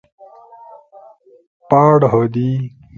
[0.03, 0.03] ن
[1.69, 2.49] پاڑ ہودی۔